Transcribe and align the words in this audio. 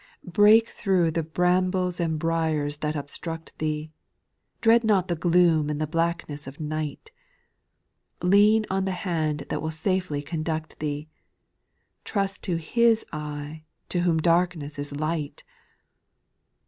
/ 0.01 0.23
4. 0.23 0.31
Break 0.33 0.69
through 0.69 1.11
the 1.11 1.21
brambles 1.21 1.99
and 1.99 2.17
briars 2.17 2.77
that 2.77 2.95
obstruct 2.95 3.55
thee; 3.59 3.91
Dread 4.59 4.83
not 4.83 5.07
the 5.09 5.15
gloom 5.15 5.69
and 5.69 5.79
the 5.79 5.85
blackness 5.85 6.47
of 6.47 6.59
night; 6.59 7.11
Lean 8.23 8.65
on 8.71 8.85
the 8.85 8.93
hand 9.05 9.41
that 9.49 9.61
will 9.61 9.69
safely 9.69 10.23
conduct 10.23 10.79
thee; 10.79 11.07
Trust 12.03 12.41
to 12.45 12.55
His 12.55 13.05
eye 13.13 13.61
to 13.89 13.99
whom 13.99 14.17
darkness 14.17 14.79
is 14.79 14.91
light 14.91 15.43
1 15.45 15.45
6. 15.45 15.45